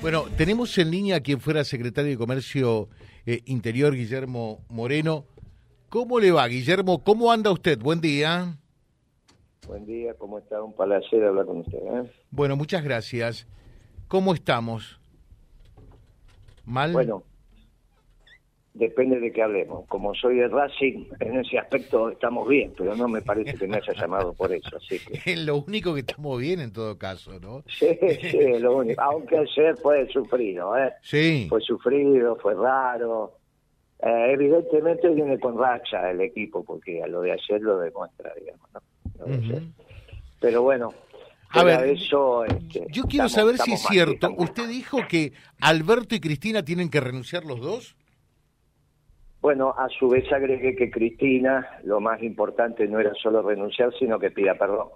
Bueno, 0.00 0.26
tenemos 0.36 0.78
en 0.78 0.92
línea 0.92 1.16
a 1.16 1.20
quien 1.20 1.40
fuera 1.40 1.64
secretario 1.64 2.10
de 2.10 2.16
Comercio 2.16 2.88
eh, 3.26 3.42
Interior, 3.46 3.94
Guillermo 3.94 4.60
Moreno. 4.68 5.24
¿Cómo 5.88 6.20
le 6.20 6.30
va, 6.30 6.46
Guillermo? 6.46 7.02
¿Cómo 7.02 7.32
anda 7.32 7.50
usted? 7.50 7.80
Buen 7.80 8.00
día. 8.00 8.56
Buen 9.66 9.84
día, 9.86 10.14
¿cómo 10.14 10.38
está? 10.38 10.62
Un 10.62 10.72
placer 10.72 11.24
hablar 11.24 11.46
con 11.46 11.58
usted. 11.58 11.78
¿eh? 11.78 12.12
Bueno, 12.30 12.54
muchas 12.54 12.84
gracias. 12.84 13.48
¿Cómo 14.06 14.34
estamos? 14.34 15.00
¿Mal? 16.64 16.92
Bueno, 16.92 17.24
depende 18.78 19.20
de 19.20 19.32
qué 19.32 19.42
hablemos. 19.42 19.86
Como 19.88 20.14
soy 20.14 20.36
de 20.36 20.48
Racing, 20.48 21.04
en 21.20 21.38
ese 21.38 21.58
aspecto 21.58 22.10
estamos 22.10 22.48
bien, 22.48 22.72
pero 22.76 22.94
no 22.96 23.08
me 23.08 23.20
parece 23.22 23.54
que 23.58 23.66
me 23.66 23.76
haya 23.76 23.92
llamado 23.92 24.32
por 24.32 24.52
eso. 24.52 24.76
Así 24.76 24.98
que... 25.00 25.18
Es 25.32 25.38
lo 25.38 25.56
único 25.56 25.92
que 25.94 26.00
estamos 26.00 26.40
bien 26.40 26.60
en 26.60 26.72
todo 26.72 26.96
caso, 26.96 27.38
¿no? 27.40 27.62
Sí, 27.68 27.88
sí, 28.20 28.38
es 28.38 28.60
lo 28.60 28.76
único. 28.76 29.00
Aunque 29.02 29.36
ayer 29.38 29.76
fue 29.76 30.06
sufrido, 30.10 30.76
¿eh? 30.76 30.92
Sí. 31.02 31.46
Fue 31.48 31.60
sufrido, 31.60 32.36
fue 32.36 32.54
raro. 32.54 33.34
Eh, 34.00 34.30
evidentemente 34.32 35.08
viene 35.08 35.38
con 35.40 35.58
racha 35.58 36.10
el 36.10 36.20
equipo, 36.20 36.64
porque 36.64 37.02
a 37.02 37.06
lo 37.08 37.20
de 37.22 37.32
ayer 37.32 37.60
lo 37.60 37.78
demuestra, 37.78 38.32
digamos, 38.38 38.68
¿no? 38.72 38.80
Lo 39.18 39.26
de. 39.26 39.62
Pero 40.40 40.62
bueno, 40.62 40.94
A 41.50 41.64
ver, 41.64 41.82
eso, 41.88 42.44
este, 42.44 42.86
Yo 42.90 43.02
quiero 43.04 43.26
estamos- 43.26 43.32
saber 43.32 43.56
si 43.58 43.72
es 43.72 43.82
mal, 43.84 43.92
cierto. 43.92 44.30
mal. 44.30 44.38
¿Usted 44.40 44.68
dijo 44.68 44.98
que 45.08 45.32
Alberto 45.60 46.14
y 46.14 46.20
Cristina 46.20 46.62
tienen 46.62 46.90
que 46.90 47.00
renunciar 47.00 47.44
los 47.44 47.58
dos? 47.60 47.96
Bueno, 49.40 49.74
a 49.76 49.88
su 49.88 50.08
vez 50.08 50.30
agregué 50.32 50.74
que 50.74 50.90
Cristina, 50.90 51.66
lo 51.84 52.00
más 52.00 52.22
importante 52.22 52.88
no 52.88 52.98
era 52.98 53.14
solo 53.14 53.42
renunciar, 53.42 53.92
sino 53.98 54.18
que 54.18 54.30
pida 54.30 54.54
perdón. 54.54 54.88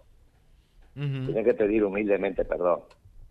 Tiene 0.95 1.45
que 1.45 1.55
pedir 1.55 1.84
humildemente 1.84 2.45
perdón. 2.45 2.80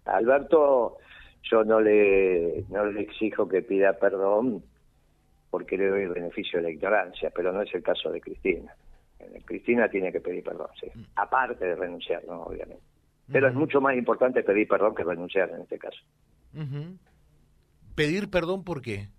A 0.05 0.15
Alberto, 0.17 0.97
yo 1.43 1.63
no 1.63 1.79
le, 1.79 2.63
no 2.70 2.85
le 2.85 3.01
exijo 3.01 3.47
que 3.47 3.61
pida 3.61 3.93
perdón 3.93 4.63
porque 5.49 5.77
le 5.77 5.89
doy 5.89 6.04
el 6.04 6.09
beneficio 6.09 6.59
de 6.59 6.63
la 6.63 6.71
ignorancia, 6.71 7.29
pero 7.35 7.51
no 7.51 7.62
es 7.62 7.73
el 7.76 7.84
caso 7.84 8.09
de 8.09 8.21
Cristina. 8.21 8.73
Eh, 9.20 9.41
Cristina 9.45 9.89
tiene 9.89 10.12
que 10.12 10.21
pedir 10.21 10.43
perdón, 10.43 10.70
sí. 10.79 10.87
Aparte 11.15 11.65
de 11.65 11.76
renunciar, 11.76 12.23
¿no? 12.26 12.43
Obviamente. 12.43 12.82
Pero 13.32 13.48
es 13.48 13.54
mucho 13.54 13.79
más 13.79 13.95
importante 13.95 14.43
pedir 14.43 14.67
perdón 14.67 14.95
que 14.95 15.04
renunciar 15.04 15.49
en 15.49 15.62
este 15.62 15.77
caso. 15.77 15.99
¿Pedir 17.95 18.29
perdón 18.29 18.63
por 18.63 18.82
qué? 18.82 19.09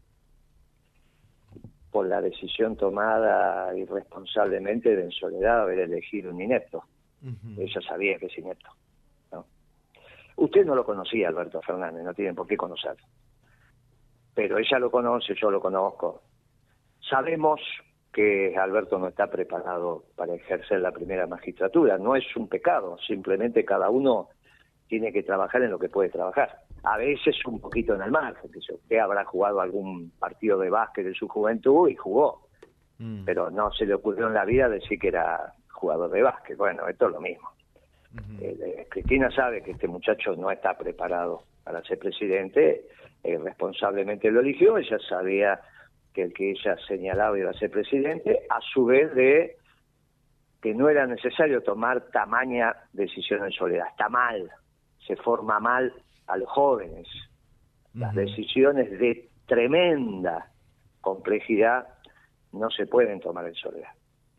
Por 1.93 2.09
la 2.09 2.21
decisión 2.21 2.77
tomada 2.77 3.77
irresponsablemente 3.77 4.97
de 4.97 5.05
en 5.05 5.11
soledad 5.13 5.61
haber 5.61 5.79
elegido 5.81 6.33
un 6.33 6.41
inepto. 6.41 6.85
Ella 7.57 7.81
sabía 7.87 8.19
que 8.19 8.27
es 8.27 8.39
inepto. 8.39 8.71
¿no? 9.31 9.47
Usted 10.37 10.65
no 10.65 10.75
lo 10.75 10.85
conocía, 10.85 11.29
Alberto 11.29 11.61
Fernández, 11.63 12.03
no 12.03 12.15
tienen 12.15 12.35
por 12.35 12.49
qué 12.49 12.57
conocerlo. 12.57 13.07
Pero 14.35 14.59
ella 14.59 14.79
lo 14.79 14.91
conoce, 14.91 15.35
yo 15.41 15.51
lo 15.51 15.61
conozco. 15.61 16.23
Sabemos 17.09 17.61
que 18.13 18.57
Alberto 18.57 18.99
no 18.99 19.09
está 19.09 19.29
preparado 19.29 20.05
para 20.17 20.35
ejercer 20.35 20.81
la 20.81 20.93
primera 20.93 21.27
magistratura. 21.27 21.99
No 21.99 22.17
es 22.17 22.25
un 22.37 22.49
pecado, 22.49 22.99
simplemente 23.07 23.65
cada 23.65 23.89
uno 23.89 24.29
tiene 24.87 25.13
que 25.13 25.23
trabajar 25.23 25.63
en 25.63 25.71
lo 25.71 25.79
que 25.79 25.89
puede 25.89 26.11
trabajar. 26.11 26.61
A 26.85 26.97
veces 26.97 27.37
un 27.47 27.61
poquito 27.61 27.95
en 27.95 28.03
el 28.03 28.11
margen, 28.11 28.51
que 28.51 28.61
si 28.61 28.73
usted 28.73 28.99
habrá 28.99 29.25
jugado 29.25 29.61
algún 29.61 30.11
partido 30.19 30.59
de 30.59 30.71
básquet 30.71 31.07
en 31.07 31.15
su 31.15 31.29
juventud 31.29 31.89
y 31.89 31.95
jugó, 31.95 32.43
Mm. 33.03 33.25
pero 33.25 33.51
no 33.51 33.73
se 33.73 33.85
le 33.85 33.95
ocurrió 33.95 34.29
en 34.29 34.35
la 34.35 34.45
vida 34.45 34.69
decir 34.69 34.99
que 34.99 35.09
era 35.09 35.55
jugador 35.73 36.11
de 36.11 36.23
básquet. 36.23 36.57
Bueno, 36.57 36.87
esto 36.87 37.07
es 37.07 37.13
lo 37.13 37.21
mismo. 37.21 37.51
Eh, 38.41 38.57
eh, 38.61 38.87
Cristina 38.89 39.31
sabe 39.31 39.63
que 39.63 39.73
este 39.73 39.89
muchacho 39.89 40.37
no 40.37 40.51
está 40.51 40.77
preparado 40.77 41.43
para 41.65 41.83
ser 41.83 41.99
presidente, 41.99 42.87
eh, 43.25 43.39
responsablemente 43.39 44.31
lo 44.31 44.41
eligió, 44.41 44.77
ella 44.77 44.99
sabía 45.09 45.61
que 46.13 46.23
el 46.25 46.35
que 46.35 46.51
ella 46.51 46.77
señalaba 46.87 47.39
iba 47.39 47.51
a 47.51 47.55
ser 47.55 47.71
presidente, 47.71 48.47
a 48.51 48.61
su 48.61 48.85
vez 48.85 49.13
de 49.15 49.57
que 50.61 50.75
no 50.75 50.89
era 50.89 51.07
necesario 51.07 51.63
tomar 51.63 52.11
tamaña 52.13 52.77
decisión 52.93 53.45
en 53.45 53.51
soledad, 53.51 53.87
está 53.89 54.09
mal, 54.09 54.49
se 55.07 55.17
forma 55.17 55.59
mal 55.61 55.93
a 56.27 56.37
los 56.37 56.49
jóvenes. 56.49 57.07
Las 57.95 58.15
decisiones 58.15 58.91
de 58.99 59.29
tremenda 59.47 60.51
complejidad 61.01 61.87
no 62.53 62.71
se 62.71 62.87
pueden 62.87 63.21
tomar 63.21 63.47
en 63.47 63.55
soledad. 63.55 63.89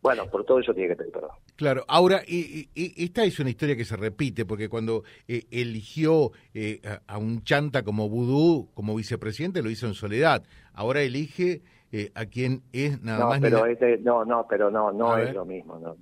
Bueno, 0.02 0.26
por 0.30 0.44
todo 0.44 0.58
eso 0.58 0.74
tiene 0.74 0.90
que 0.90 0.96
pedir 0.96 1.12
perdón. 1.12 1.30
Claro, 1.56 1.84
ahora, 1.88 2.20
y, 2.26 2.68
y- 2.74 2.92
y 2.96 3.04
esta 3.04 3.24
es 3.24 3.38
una 3.40 3.48
historia 3.50 3.76
que 3.76 3.84
se 3.86 3.96
repite, 3.96 4.44
porque 4.44 4.68
cuando 4.68 5.04
eh, 5.28 5.44
eligió 5.50 6.32
eh, 6.52 6.80
a, 6.84 7.14
a 7.14 7.18
un 7.18 7.42
chanta 7.42 7.82
como 7.84 8.08
Vudú, 8.08 8.70
como 8.74 8.94
vicepresidente, 8.96 9.62
lo 9.62 9.70
hizo 9.70 9.86
en 9.86 9.94
soledad. 9.94 10.42
Ahora 10.74 11.00
elige 11.02 11.62
eh, 11.96 12.10
a 12.16 12.26
quien 12.26 12.62
es 12.72 13.00
nada 13.04 13.20
no, 13.20 13.28
más 13.28 13.40
pero 13.40 13.66
este, 13.66 13.98
no, 13.98 14.24
no, 14.24 14.48
pero 14.48 14.68
no, 14.68 14.90
no 14.90 15.12
A 15.12 15.20
es 15.20 15.26
ver. 15.26 15.36
lo 15.36 15.44
mismo. 15.44 15.78
no. 15.78 15.96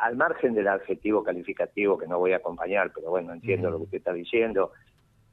Al 0.00 0.16
margen 0.16 0.54
del 0.54 0.66
adjetivo 0.68 1.22
calificativo 1.22 1.98
que 1.98 2.06
no 2.06 2.18
voy 2.18 2.32
a 2.32 2.36
acompañar, 2.36 2.90
pero 2.94 3.10
bueno, 3.10 3.34
entiendo 3.34 3.68
lo 3.68 3.76
que 3.76 3.84
usted 3.84 3.98
está 3.98 4.14
diciendo. 4.14 4.72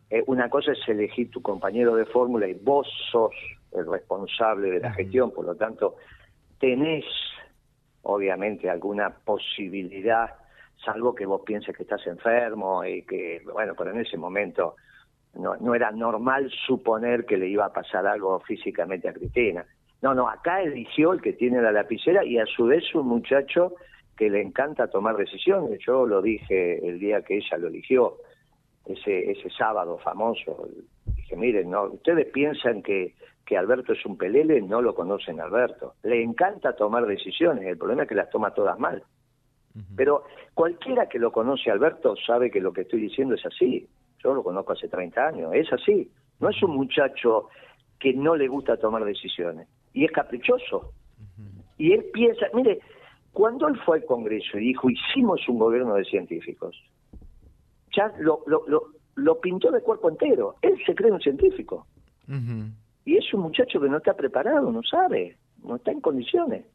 Eh, 0.10 0.22
una 0.28 0.50
cosa 0.50 0.74
es 0.74 0.80
elegir 0.90 1.32
tu 1.32 1.42
compañero 1.42 1.96
de 1.96 2.06
fórmula 2.08 2.46
y 2.46 2.56
vos 2.56 2.86
sos 3.10 3.32
el 3.72 3.90
responsable 3.90 4.70
de 4.70 4.80
la 4.82 4.92
gestión, 4.92 5.32
por 5.32 5.46
lo 5.46 5.56
tanto, 5.56 5.96
tenés 6.60 7.06
obviamente 8.02 8.70
alguna 8.70 9.12
posibilidad, 9.12 10.30
salvo 10.84 11.16
que 11.16 11.26
vos 11.26 11.42
pienses 11.46 11.74
que 11.74 11.84
estás 11.84 12.06
enfermo 12.06 12.84
y 12.84 13.04
que, 13.04 13.42
bueno, 13.50 13.76
pero 13.78 13.92
en 13.92 14.02
ese 14.02 14.18
momento 14.18 14.76
no, 15.36 15.56
no 15.56 15.74
era 15.74 15.92
normal 15.92 16.52
suponer 16.68 17.26
que 17.26 17.38
le 17.38 17.48
iba 17.48 17.66
a 17.66 17.72
pasar 17.72 18.06
algo 18.06 18.42
físicamente 18.42 19.08
a 19.08 19.14
Cristina. 19.14 19.66
No, 20.02 20.14
no, 20.14 20.30
acá 20.30 20.62
eligió 20.62 21.14
el 21.14 21.22
que 21.22 21.34
tiene 21.34 21.62
la 21.62 21.72
lapicera 21.72 22.24
y 22.24 22.38
a 22.38 22.46
su 22.46 22.66
vez 22.66 22.84
un 22.94 23.08
muchacho 23.08 23.74
que 24.18 24.30
le 24.30 24.42
encanta 24.42 24.88
tomar 24.88 25.18
decisiones. 25.18 25.80
Yo 25.86 26.06
lo 26.06 26.22
dije 26.22 26.88
el 26.88 27.00
día 27.00 27.22
que 27.22 27.38
ella 27.38 27.58
lo 27.58 27.68
eligió, 27.68 28.18
ese, 28.86 29.32
ese 29.32 29.50
sábado 29.50 29.98
famoso. 29.98 30.68
Dije, 31.16 31.36
miren, 31.36 31.70
no, 31.70 31.86
ustedes 31.86 32.28
piensan 32.28 32.82
que, 32.82 33.16
que 33.46 33.58
Alberto 33.58 33.94
es 33.94 34.06
un 34.06 34.18
pelele, 34.18 34.62
no 34.62 34.82
lo 34.82 34.94
conocen 34.94 35.40
a 35.40 35.46
Alberto. 35.46 35.96
Le 36.04 36.22
encanta 36.22 36.76
tomar 36.76 37.06
decisiones, 37.06 37.66
el 37.66 37.78
problema 37.78 38.04
es 38.04 38.10
que 38.10 38.16
las 38.16 38.30
toma 38.30 38.54
todas 38.54 38.78
mal. 38.80 39.04
Pero 39.98 40.24
cualquiera 40.54 41.10
que 41.10 41.20
lo 41.20 41.34
conoce 41.34 41.70
a 41.70 41.74
Alberto 41.74 42.16
sabe 42.16 42.50
que 42.50 42.62
lo 42.62 42.72
que 42.72 42.82
estoy 42.82 43.02
diciendo 43.02 43.36
es 43.36 43.46
así. 43.46 43.86
Yo 44.24 44.34
lo 44.34 44.42
conozco 44.42 44.72
hace 44.72 44.88
30 44.88 45.28
años, 45.28 45.54
es 45.54 45.72
así. 45.74 46.10
No 46.40 46.50
es 46.50 46.64
un 46.64 46.76
muchacho 46.76 47.50
que 48.00 48.14
no 48.14 48.38
le 48.38 48.48
gusta 48.48 48.78
tomar 48.78 49.04
decisiones. 49.04 49.68
Y 49.96 50.06
es 50.06 50.12
caprichoso. 50.12 50.94
Y 51.78 51.94
él 51.94 52.06
piensa, 52.14 52.46
mire, 52.54 52.80
cuando 53.32 53.68
él 53.68 53.80
fue 53.86 53.98
al 53.98 54.06
Congreso 54.06 54.58
y 54.60 54.68
dijo, 54.68 54.90
hicimos 54.90 55.42
un 55.50 55.58
gobierno 55.58 55.96
de 55.96 56.06
científicos, 56.06 56.76
ya 57.96 58.14
lo, 58.20 58.44
lo, 58.46 58.68
lo, 58.68 58.90
lo 59.16 59.42
pintó 59.42 59.72
de 59.72 59.82
cuerpo 59.82 60.10
entero. 60.10 60.56
Él 60.62 60.78
se 60.86 60.94
cree 60.94 61.12
un 61.12 61.22
científico. 61.22 61.88
Y 63.06 63.18
es 63.18 63.34
un 63.34 63.42
muchacho 63.42 63.80
que 63.80 63.90
no 63.90 63.98
está 63.98 64.14
preparado, 64.14 64.72
no 64.72 64.84
sabe, 64.84 65.38
no 65.64 65.78
está 65.78 65.92
en 65.92 66.02
condiciones. 66.02 66.66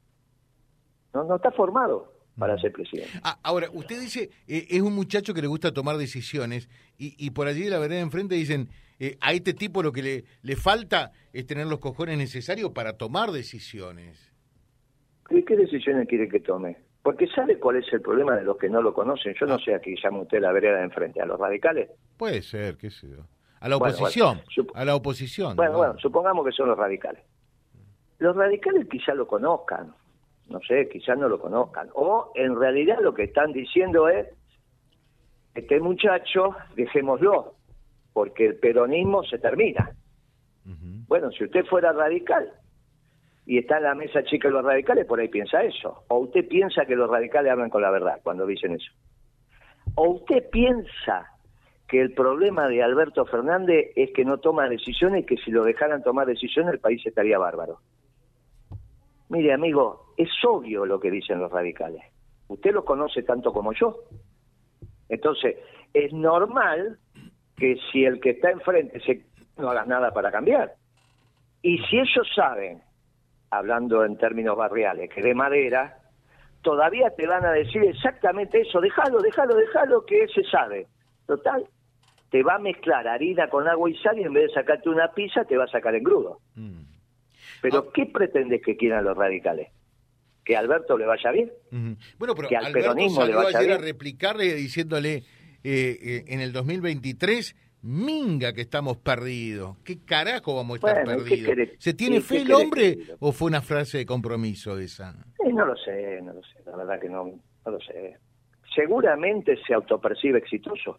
No, 1.12 1.24
no 1.24 1.36
está 1.36 1.50
formado 1.50 2.12
para 2.38 2.58
ser 2.58 2.72
presidente. 2.72 3.10
Ah, 3.22 3.38
ahora, 3.42 3.68
usted 3.72 4.00
dice, 4.00 4.30
eh, 4.46 4.66
es 4.70 4.80
un 4.80 4.94
muchacho 4.94 5.34
que 5.34 5.42
le 5.42 5.48
gusta 5.48 5.72
tomar 5.72 5.96
decisiones 5.96 6.68
y, 6.96 7.14
y 7.18 7.30
por 7.30 7.48
allí 7.48 7.64
de 7.64 7.70
la 7.70 7.78
vereda 7.78 8.00
enfrente 8.00 8.34
dicen, 8.34 8.68
eh, 9.00 9.16
a 9.22 9.32
este 9.32 9.54
tipo 9.54 9.82
lo 9.82 9.92
que 9.92 10.02
le, 10.02 10.24
le 10.42 10.56
falta 10.56 11.12
es 11.32 11.46
tener 11.46 11.66
los 11.66 11.78
cojones 11.78 12.18
necesarios 12.18 12.70
para 12.72 12.98
tomar 12.98 13.30
decisiones. 13.30 14.30
¿Qué, 15.26 15.42
qué 15.42 15.56
decisiones 15.56 16.06
quiere 16.06 16.28
que 16.28 16.40
tome? 16.40 16.76
Porque 17.02 17.26
sabe 17.28 17.58
cuál 17.58 17.76
es 17.76 17.90
el 17.94 18.02
problema 18.02 18.36
de 18.36 18.42
los 18.42 18.58
que 18.58 18.68
no 18.68 18.82
lo 18.82 18.92
conocen. 18.92 19.34
Yo 19.40 19.46
no 19.46 19.58
sé 19.58 19.74
a 19.74 19.80
qué 19.80 19.94
llama 19.96 20.20
usted 20.20 20.40
la 20.40 20.52
vereda 20.52 20.76
de 20.76 20.84
enfrente, 20.84 21.18
a 21.22 21.24
los 21.24 21.40
radicales. 21.40 21.88
Puede 22.18 22.42
ser, 22.42 22.76
qué 22.76 22.90
sé 22.90 23.08
yo. 23.08 23.26
A 23.60 23.68
la 23.68 23.76
oposición, 23.76 24.42
bueno, 24.56 24.72
a 24.74 24.84
la 24.84 24.94
oposición. 24.94 25.56
Bueno, 25.56 25.72
¿no? 25.72 25.78
bueno, 25.78 25.98
supongamos 25.98 26.44
que 26.44 26.52
son 26.52 26.68
los 26.68 26.78
radicales. 26.78 27.22
Los 28.18 28.36
radicales 28.36 28.86
quizá 28.90 29.14
lo 29.14 29.26
conozcan, 29.26 29.94
no 30.48 30.60
sé, 30.60 30.88
quizá 30.90 31.14
no 31.14 31.28
lo 31.28 31.40
conozcan. 31.40 31.88
O 31.94 32.32
en 32.34 32.54
realidad 32.58 32.98
lo 33.00 33.14
que 33.14 33.24
están 33.24 33.52
diciendo 33.52 34.08
es, 34.10 34.28
este 35.54 35.80
muchacho, 35.80 36.54
dejémoslo, 36.76 37.54
porque 38.12 38.46
el 38.46 38.56
peronismo 38.56 39.22
se 39.24 39.38
termina. 39.38 39.92
Bueno, 41.08 41.30
si 41.32 41.44
usted 41.44 41.64
fuera 41.64 41.92
radical 41.92 42.52
y 43.46 43.58
está 43.58 43.78
en 43.78 43.84
la 43.84 43.94
mesa 43.94 44.22
chica 44.22 44.48
de 44.48 44.54
los 44.54 44.64
radicales, 44.64 45.06
por 45.06 45.18
ahí 45.18 45.28
piensa 45.28 45.62
eso. 45.62 46.04
O 46.08 46.18
usted 46.18 46.46
piensa 46.46 46.86
que 46.86 46.94
los 46.94 47.10
radicales 47.10 47.50
hablan 47.50 47.70
con 47.70 47.82
la 47.82 47.90
verdad 47.90 48.20
cuando 48.22 48.46
dicen 48.46 48.74
eso. 48.74 48.92
O 49.96 50.10
usted 50.10 50.48
piensa 50.50 51.26
que 51.88 52.00
el 52.00 52.14
problema 52.14 52.68
de 52.68 52.82
Alberto 52.82 53.26
Fernández 53.26 53.90
es 53.96 54.12
que 54.12 54.24
no 54.24 54.38
toma 54.38 54.68
decisiones 54.68 55.22
y 55.22 55.26
que 55.26 55.36
si 55.38 55.50
lo 55.50 55.64
dejaran 55.64 56.04
tomar 56.04 56.26
decisiones 56.28 56.74
el 56.74 56.80
país 56.80 57.04
estaría 57.04 57.38
bárbaro. 57.38 57.80
Mire, 59.28 59.52
amigo, 59.52 60.14
es 60.16 60.30
obvio 60.44 60.86
lo 60.86 61.00
que 61.00 61.10
dicen 61.10 61.40
los 61.40 61.50
radicales. 61.50 62.02
Usted 62.46 62.72
los 62.72 62.84
conoce 62.84 63.22
tanto 63.24 63.52
como 63.52 63.72
yo. 63.72 63.96
Entonces, 65.08 65.56
es 65.92 66.12
normal 66.12 66.98
que 67.60 67.76
si 67.92 68.04
el 68.04 68.18
que 68.20 68.30
está 68.30 68.50
enfrente 68.50 68.98
se 69.00 69.22
no 69.58 69.70
hagas 69.70 69.86
nada 69.86 70.10
para 70.12 70.32
cambiar. 70.32 70.74
Y 71.62 71.78
si 71.84 71.98
ellos 71.98 72.26
saben, 72.34 72.82
hablando 73.50 74.04
en 74.04 74.16
términos 74.16 74.56
barriales, 74.56 75.10
que 75.10 75.20
de 75.20 75.34
madera, 75.34 75.98
todavía 76.62 77.10
te 77.10 77.26
van 77.26 77.44
a 77.44 77.52
decir 77.52 77.84
exactamente 77.84 78.62
eso, 78.62 78.80
déjalo, 78.80 79.20
déjalo, 79.20 79.54
déjalo, 79.54 80.06
que 80.06 80.26
se 80.28 80.42
sabe. 80.44 80.86
Total, 81.26 81.66
te 82.30 82.42
va 82.42 82.54
a 82.54 82.58
mezclar 82.58 83.06
harina 83.06 83.50
con 83.50 83.68
agua 83.68 83.90
y 83.90 83.96
sal 83.98 84.18
y 84.18 84.22
en 84.22 84.32
vez 84.32 84.48
de 84.48 84.54
sacarte 84.54 84.88
una 84.88 85.12
pizza 85.12 85.44
te 85.44 85.58
va 85.58 85.64
a 85.64 85.68
sacar 85.68 85.94
en 85.94 86.02
grudo. 86.02 86.40
Mm. 86.54 86.80
Pero 87.60 87.78
ah. 87.86 87.92
¿qué 87.92 88.06
pretendes 88.06 88.62
que 88.64 88.76
quieran 88.78 89.04
los 89.04 89.16
radicales? 89.16 89.68
¿Que 90.42 90.56
a 90.56 90.60
Alberto 90.60 90.96
le 90.96 91.04
vaya 91.04 91.30
bien? 91.30 91.52
Bueno, 92.18 92.34
pero 92.34 92.48
¿Que 92.48 92.56
al 92.56 92.66
Alberto 92.66 92.94
peronismo 92.94 93.26
le 93.26 93.34
vaya 93.34 93.58
ayer 93.58 93.72
a 93.72 93.78
replicarle 93.78 94.54
diciéndole 94.54 95.22
eh, 95.62 95.98
eh, 96.02 96.24
en 96.28 96.40
el 96.40 96.52
2023 96.52 97.56
minga 97.82 98.52
que 98.52 98.60
estamos 98.60 98.98
perdidos. 98.98 99.78
¿Qué 99.84 100.04
carajo 100.04 100.56
vamos 100.56 100.82
a 100.82 100.88
estar 100.88 101.04
perdidos? 101.04 101.68
¿Se 101.78 101.94
tiene 101.94 102.20
fe 102.20 102.42
el 102.42 102.52
hombre 102.52 102.98
o 103.18 103.32
fue 103.32 103.48
una 103.48 103.62
frase 103.62 103.98
de 103.98 104.06
compromiso 104.06 104.78
esa? 104.78 105.14
no 105.52 105.66
lo 105.66 105.76
sé, 105.76 106.20
no 106.22 106.32
lo 106.32 106.42
sé, 106.42 106.62
la 106.64 106.76
verdad 106.76 107.00
que 107.00 107.08
no, 107.08 107.24
no 107.24 107.70
lo 107.70 107.80
sé. 107.80 108.16
Seguramente 108.74 109.58
se 109.66 109.74
autopercibe 109.74 110.38
exitoso. 110.38 110.98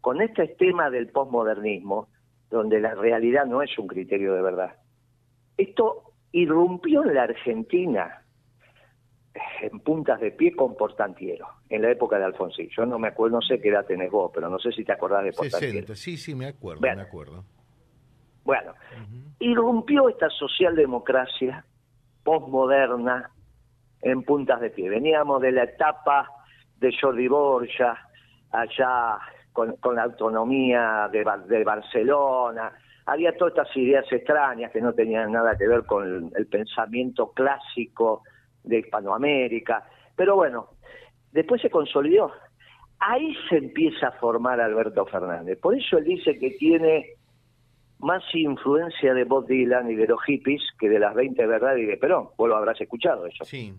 Con 0.00 0.20
este 0.22 0.48
tema 0.58 0.90
del 0.90 1.08
posmodernismo, 1.08 2.08
donde 2.50 2.80
la 2.80 2.94
realidad 2.94 3.46
no 3.46 3.62
es 3.62 3.76
un 3.78 3.86
criterio 3.86 4.34
de 4.34 4.42
verdad, 4.42 4.76
esto 5.56 6.12
irrumpió 6.32 7.04
en 7.04 7.14
la 7.14 7.24
Argentina 7.24 8.22
en 9.60 9.80
puntas 9.80 10.20
de 10.20 10.32
pie 10.32 10.54
con 10.54 10.76
Portantiero, 10.76 11.46
en 11.68 11.82
la 11.82 11.90
época 11.90 12.18
de 12.18 12.24
Alfonsín. 12.24 12.68
Yo 12.70 12.86
no 12.86 12.98
me 12.98 13.08
acuerdo, 13.08 13.36
no 13.36 13.42
sé 13.42 13.60
qué 13.60 13.68
edad 13.68 13.86
tenés 13.86 14.10
vos, 14.10 14.30
pero 14.34 14.48
no 14.48 14.58
sé 14.58 14.72
si 14.72 14.84
te 14.84 14.92
acordás 14.92 15.24
de 15.24 15.32
Portantiero. 15.32 15.94
sí, 15.94 16.16
sí, 16.16 16.34
me 16.34 16.46
acuerdo, 16.46 16.80
me 16.80 16.90
acuerdo. 16.90 17.44
Bueno, 18.44 18.72
irrumpió 19.38 20.08
esta 20.08 20.30
socialdemocracia 20.30 21.64
posmoderna 22.24 23.30
en 24.00 24.22
puntas 24.22 24.60
de 24.60 24.70
pie. 24.70 24.88
Veníamos 24.88 25.42
de 25.42 25.52
la 25.52 25.64
etapa 25.64 26.30
de 26.78 26.94
Jordi 26.98 27.28
Borja, 27.28 27.98
allá 28.50 29.18
con, 29.52 29.76
la 29.94 30.04
autonomía 30.04 31.08
de, 31.12 31.24
de 31.48 31.64
Barcelona, 31.64 32.72
había 33.06 33.34
todas 33.36 33.54
estas 33.54 33.76
ideas 33.76 34.04
extrañas 34.10 34.70
que 34.70 34.82
no 34.82 34.92
tenían 34.92 35.32
nada 35.32 35.56
que 35.56 35.66
ver 35.66 35.84
con 35.86 36.30
el 36.36 36.46
pensamiento 36.46 37.32
clásico 37.32 38.22
de 38.68 38.80
Hispanoamérica, 38.80 39.88
pero 40.14 40.36
bueno, 40.36 40.68
después 41.32 41.60
se 41.62 41.70
consolidó. 41.70 42.32
Ahí 43.00 43.34
se 43.48 43.56
empieza 43.56 44.08
a 44.08 44.12
formar 44.12 44.60
Alberto 44.60 45.06
Fernández. 45.06 45.58
Por 45.60 45.76
eso 45.76 45.98
él 45.98 46.04
dice 46.04 46.38
que 46.38 46.50
tiene 46.50 47.14
más 48.00 48.22
influencia 48.34 49.14
de 49.14 49.24
Bob 49.24 49.46
Dylan 49.46 49.90
y 49.90 49.94
de 49.94 50.06
los 50.06 50.22
hippies 50.24 50.62
que 50.78 50.88
de 50.88 50.98
las 50.98 51.14
20 51.14 51.46
verdades 51.46 51.82
y 51.82 51.86
de 51.86 51.96
Perón. 51.96 52.28
Vos 52.36 52.48
lo 52.48 52.56
habrás 52.56 52.80
escuchado 52.80 53.26
eso. 53.26 53.44
Sí. 53.44 53.72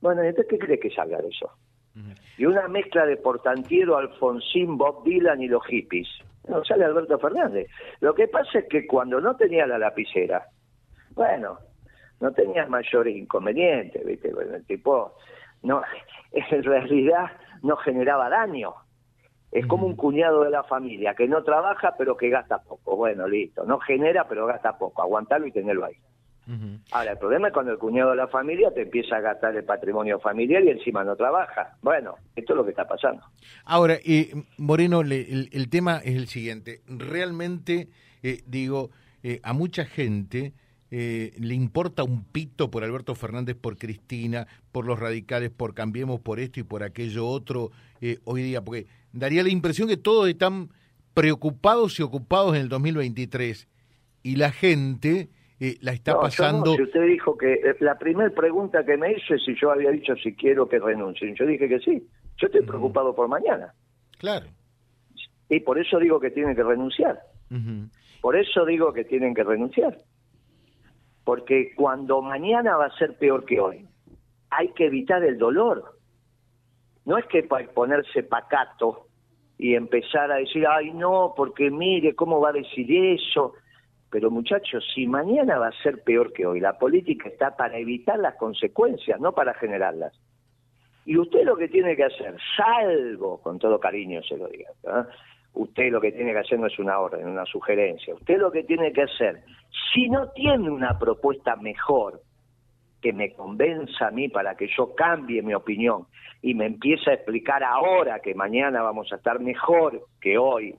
Bueno, 0.00 0.22
entonces, 0.22 0.46
¿qué 0.48 0.58
cree 0.58 0.78
que 0.78 0.90
salga 0.90 1.20
de 1.20 1.28
eso? 1.28 1.50
Y 2.38 2.46
una 2.46 2.68
mezcla 2.68 3.04
de 3.04 3.16
Portantiero, 3.16 3.96
Alfonsín, 3.96 4.78
Bob 4.78 5.04
Dylan 5.04 5.42
y 5.42 5.48
los 5.48 5.64
hippies. 5.66 6.08
No 6.48 6.64
sale 6.64 6.84
Alberto 6.84 7.18
Fernández. 7.18 7.68
Lo 8.00 8.14
que 8.14 8.28
pasa 8.28 8.60
es 8.60 8.68
que 8.68 8.86
cuando 8.86 9.20
no 9.20 9.36
tenía 9.36 9.66
la 9.66 9.76
lapicera, 9.76 10.46
bueno, 11.14 11.58
no 12.20 12.32
tenías 12.32 12.68
mayores 12.68 13.16
inconvenientes, 13.16 14.04
¿viste? 14.04 14.28
el 14.28 14.64
tipo, 14.66 15.14
no, 15.62 15.82
en 16.32 16.62
realidad 16.62 17.30
no 17.62 17.76
generaba 17.76 18.28
daño. 18.28 18.74
Es 19.50 19.66
como 19.66 19.86
un 19.86 19.96
cuñado 19.96 20.44
de 20.44 20.50
la 20.50 20.62
familia 20.62 21.14
que 21.14 21.26
no 21.26 21.42
trabaja 21.42 21.96
pero 21.98 22.16
que 22.16 22.28
gasta 22.28 22.58
poco. 22.58 22.94
Bueno, 22.94 23.26
listo. 23.26 23.64
No 23.64 23.80
genera 23.80 24.28
pero 24.28 24.46
gasta 24.46 24.78
poco. 24.78 25.02
Aguantarlo 25.02 25.48
y 25.48 25.52
tenerlo 25.52 25.86
ahí. 25.86 25.96
Ahora, 26.90 27.12
el 27.12 27.18
problema 27.18 27.48
es 27.48 27.54
cuando 27.54 27.70
el 27.70 27.78
cuñado 27.78 28.10
de 28.10 28.16
la 28.16 28.26
familia 28.26 28.72
te 28.74 28.82
empieza 28.82 29.16
a 29.16 29.20
gastar 29.20 29.54
el 29.54 29.64
patrimonio 29.64 30.18
familiar 30.18 30.64
y 30.64 30.70
encima 30.70 31.04
no 31.04 31.14
trabaja. 31.14 31.76
Bueno, 31.80 32.16
esto 32.34 32.54
es 32.54 32.56
lo 32.56 32.64
que 32.64 32.70
está 32.70 32.88
pasando. 32.88 33.22
Ahora, 33.64 33.98
eh, 34.04 34.32
Moreno, 34.58 35.02
el, 35.02 35.68
tema 35.70 35.98
es 35.98 36.16
el 36.16 36.26
siguiente. 36.26 36.80
Realmente, 36.88 37.88
eh, 38.24 38.42
digo, 38.46 38.90
eh, 39.22 39.38
a 39.44 39.52
mucha 39.52 39.84
gente 39.84 40.54
eh, 40.92 41.32
le 41.38 41.54
importa 41.54 42.02
un 42.02 42.24
pito 42.24 42.70
por 42.70 42.82
Alberto 42.82 43.14
Fernández, 43.14 43.56
por 43.56 43.78
Cristina, 43.78 44.48
por 44.72 44.86
los 44.86 44.98
radicales, 44.98 45.50
por 45.50 45.72
Cambiemos, 45.72 46.20
por 46.20 46.40
esto 46.40 46.58
y 46.58 46.64
por 46.64 46.82
aquello 46.82 47.28
otro 47.28 47.70
eh, 48.00 48.18
hoy 48.24 48.42
día, 48.42 48.60
porque 48.60 48.86
daría 49.12 49.44
la 49.44 49.50
impresión 49.50 49.86
que 49.86 49.96
todos 49.96 50.28
están 50.28 50.70
preocupados 51.14 52.00
y 52.00 52.02
ocupados 52.02 52.56
en 52.56 52.62
el 52.62 52.68
2023 52.68 53.68
y 54.24 54.36
la 54.36 54.50
gente 54.50 55.28
eh, 55.60 55.76
la 55.80 55.92
está 55.92 56.18
pasando. 56.18 56.74
si 56.74 56.82
usted 56.82 57.06
dijo 57.06 57.38
que 57.38 57.60
la 57.78 57.96
primera 57.96 58.30
pregunta 58.30 58.84
que 58.84 58.96
me 58.96 59.12
hizo 59.12 59.34
es 59.34 59.44
si 59.44 59.54
yo 59.54 59.70
había 59.70 59.90
dicho 59.90 60.16
si 60.16 60.34
quiero 60.34 60.68
que 60.68 60.80
renuncien, 60.80 61.36
yo 61.36 61.46
dije 61.46 61.68
que 61.68 61.78
sí. 61.78 62.04
Yo 62.36 62.46
estoy 62.46 62.62
preocupado 62.62 63.14
por 63.14 63.28
mañana. 63.28 63.74
Claro. 64.18 64.46
Y 65.48 65.60
por 65.60 65.78
eso 65.78 65.98
digo 65.98 66.18
que 66.18 66.30
tienen 66.30 66.56
que 66.56 66.64
renunciar. 66.64 67.20
Por 68.20 68.36
eso 68.36 68.64
digo 68.64 68.92
que 68.92 69.04
tienen 69.04 69.34
que 69.34 69.44
renunciar 69.44 69.96
porque 71.24 71.72
cuando 71.74 72.22
mañana 72.22 72.76
va 72.76 72.86
a 72.86 72.96
ser 72.98 73.16
peor 73.18 73.44
que 73.44 73.60
hoy, 73.60 73.86
hay 74.50 74.68
que 74.68 74.86
evitar 74.86 75.22
el 75.24 75.38
dolor. 75.38 75.96
No 77.04 77.18
es 77.18 77.26
que 77.26 77.42
ponerse 77.42 78.22
pacato 78.22 79.06
y 79.58 79.74
empezar 79.74 80.32
a 80.32 80.36
decir, 80.36 80.66
ay 80.66 80.92
no, 80.92 81.34
porque 81.36 81.70
mire, 81.70 82.14
¿cómo 82.14 82.40
va 82.40 82.50
a 82.50 82.52
decir 82.52 82.86
eso? 82.90 83.54
Pero 84.10 84.30
muchachos, 84.30 84.84
si 84.94 85.06
mañana 85.06 85.58
va 85.58 85.68
a 85.68 85.82
ser 85.82 86.02
peor 86.02 86.32
que 86.32 86.46
hoy, 86.46 86.60
la 86.60 86.78
política 86.78 87.28
está 87.28 87.56
para 87.56 87.78
evitar 87.78 88.18
las 88.18 88.34
consecuencias, 88.36 89.20
no 89.20 89.32
para 89.32 89.54
generarlas. 89.54 90.12
Y 91.06 91.16
usted 91.16 91.44
lo 91.44 91.56
que 91.56 91.68
tiene 91.68 91.96
que 91.96 92.04
hacer, 92.04 92.36
salvo, 92.56 93.40
con 93.40 93.58
todo 93.58 93.78
cariño 93.78 94.22
se 94.22 94.36
lo 94.36 94.48
diga, 94.48 94.70
usted 95.54 95.90
lo 95.90 96.00
que 96.00 96.12
tiene 96.12 96.32
que 96.32 96.38
hacer 96.38 96.58
no 96.58 96.66
es 96.66 96.78
una 96.78 96.98
orden, 96.98 97.26
una 97.26 97.44
sugerencia. 97.44 98.14
Usted 98.14 98.38
lo 98.38 98.50
que 98.50 98.64
tiene 98.64 98.92
que 98.92 99.02
hacer, 99.02 99.42
si 99.92 100.08
no 100.08 100.30
tiene 100.30 100.70
una 100.70 100.98
propuesta 100.98 101.56
mejor 101.56 102.22
que 103.00 103.12
me 103.12 103.32
convenza 103.32 104.08
a 104.08 104.10
mí 104.10 104.28
para 104.28 104.54
que 104.56 104.68
yo 104.76 104.94
cambie 104.94 105.42
mi 105.42 105.54
opinión 105.54 106.06
y 106.42 106.54
me 106.54 106.66
empiece 106.66 107.10
a 107.10 107.14
explicar 107.14 107.62
ahora 107.64 108.20
que 108.20 108.34
mañana 108.34 108.82
vamos 108.82 109.10
a 109.12 109.16
estar 109.16 109.40
mejor 109.40 110.06
que 110.20 110.38
hoy 110.38 110.74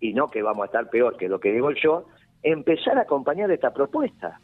y 0.00 0.12
no 0.12 0.28
que 0.28 0.42
vamos 0.42 0.62
a 0.62 0.66
estar 0.66 0.88
peor 0.88 1.16
que 1.16 1.28
lo 1.28 1.40
que 1.40 1.52
digo 1.52 1.70
yo, 1.72 2.06
empezar 2.42 2.98
a 2.98 3.02
acompañar 3.02 3.50
esta 3.50 3.72
propuesta. 3.72 4.40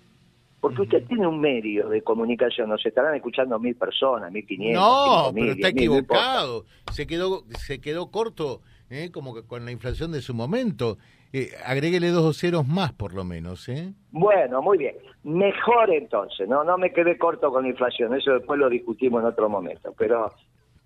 Porque 0.61 0.83
usted 0.83 1.07
tiene 1.07 1.27
un 1.27 1.41
medio 1.41 1.89
de 1.89 2.03
comunicación, 2.03 2.69
nos 2.69 2.85
estarán 2.85 3.15
escuchando 3.15 3.59
mil 3.59 3.77
personas, 3.77 4.31
mil 4.31 4.47
quinientos. 4.47 4.83
No, 4.83 5.33
pero 5.33 5.53
está 5.53 5.69
equivocado. 5.69 6.65
Se 6.93 7.07
quedó, 7.07 7.45
se 7.49 7.81
quedó 7.81 8.11
corto 8.11 8.61
¿eh? 8.91 9.11
como 9.11 9.35
que 9.35 9.43
con 9.47 9.65
la 9.65 9.71
inflación 9.71 10.13
de 10.13 10.21
su 10.21 10.35
momento. 10.35 10.99
Eh, 11.33 11.51
agréguele 11.65 12.09
dos 12.09 12.39
ceros 12.39 12.67
más, 12.67 12.93
por 12.93 13.15
lo 13.15 13.25
menos. 13.25 13.69
¿eh? 13.69 13.95
Bueno, 14.11 14.61
muy 14.61 14.79
bien. 14.79 14.97
Mejor 15.23 15.91
entonces, 15.95 16.49
¿no? 16.49 16.65
No 16.65 16.77
me 16.77 16.93
quedé 16.93 17.17
corto 17.17 17.51
con 17.51 17.63
la 17.63 17.71
inflación, 17.71 18.15
eso 18.15 18.33
después 18.33 18.59
lo 18.59 18.69
discutimos 18.69 19.23
en 19.23 19.29
otro 19.29 19.49
momento, 19.49 19.95
pero 19.97 20.33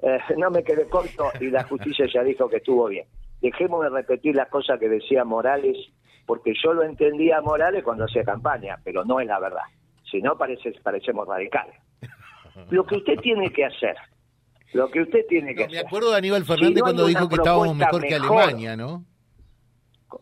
eh, 0.03 0.19
no 0.37 0.51
me 0.51 0.63
quedé 0.63 0.87
corto 0.89 1.31
y 1.41 1.51
la 1.51 1.65
justicia 1.65 2.07
ya 2.13 2.23
dijo 2.23 2.49
que 2.49 2.59
estuvo 2.59 2.87
bien. 2.87 3.07
Dejemos 3.41 3.83
de 3.85 3.91
repetir 3.91 4.37
las 4.37 4.49
cosas 4.49 4.79
que 4.79 4.89
decía 4.89 5.25
Morales, 5.25 5.77
porque 6.27 6.53
yo 6.63 6.73
lo 6.73 6.83
entendía 6.83 7.41
Morales 7.41 7.83
cuando 7.83 8.05
hacía 8.05 8.25
campaña, 8.25 8.79
pero 8.85 9.05
no 9.05 9.21
es 9.21 9.27
la 9.27 9.39
verdad. 9.39 9.65
Si 10.11 10.21
no, 10.21 10.37
parece, 10.37 10.73
parecemos 10.83 11.27
radicales. 11.27 11.75
Lo 12.71 12.87
que 12.87 12.97
usted 12.97 13.19
tiene 13.19 13.51
que 13.51 13.65
hacer 13.65 13.97
lo 14.75 14.91
que 14.91 15.03
usted 15.03 15.25
tiene 15.29 15.55
que 15.55 15.65
hacer. 15.65 15.83
Me 15.83 15.87
acuerdo 15.87 16.11
de 16.11 16.19
Aníbal 16.19 16.45
Fernández 16.45 16.83
cuando 16.83 17.07
dijo 17.07 17.29
que 17.29 17.37
estábamos 17.37 17.77
mejor, 17.77 18.03
que 18.03 18.15
Alemania, 18.15 18.77
¿no? 18.77 19.05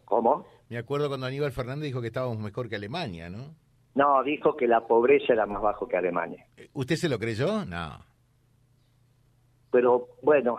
¿Cómo? 0.04 0.46
Me 0.68 0.78
acuerdo 0.78 1.08
cuando 1.08 1.26
Aníbal 1.26 1.52
Fernández 1.52 1.84
dijo 1.84 2.00
que 2.00 2.08
estábamos 2.08 2.38
mejor 2.38 2.68
que 2.68 2.76
Alemania, 2.76 3.30
¿no? 3.30 3.54
No, 3.94 4.22
dijo 4.22 4.56
que 4.56 4.66
la 4.66 4.86
pobreza 4.86 5.32
era 5.32 5.46
más 5.46 5.62
bajo 5.62 5.88
que 5.88 5.96
Alemania. 5.96 6.46
Eh, 6.56 6.68
¿Usted 6.74 6.96
se 6.96 7.08
lo 7.08 7.18
creyó? 7.18 7.64
No. 7.64 7.98
Pero 9.70 10.08
bueno, 10.22 10.58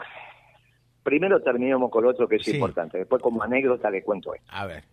primero 1.03 1.41
terminemos 1.41 1.91
con 1.91 2.03
lo 2.03 2.09
otro 2.09 2.27
que 2.27 2.37
es 2.37 2.47
importante. 2.47 2.97
Después 2.97 3.21
como 3.21 3.43
anécdota 3.43 3.91
le 3.91 4.03
cuento 4.03 4.33
esto. 4.33 4.47
A 4.49 4.65
ver. 4.65 4.83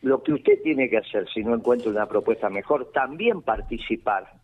Lo 0.00 0.22
que 0.22 0.32
usted 0.32 0.62
tiene 0.62 0.88
que 0.88 0.96
hacer 0.96 1.28
si 1.32 1.42
no 1.42 1.54
encuentra 1.54 1.90
una 1.90 2.06
propuesta 2.06 2.48
mejor, 2.48 2.90
también 2.92 3.42
participar 3.42 4.39